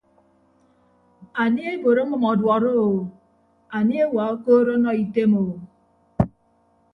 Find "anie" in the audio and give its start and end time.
1.41-1.65, 3.77-4.01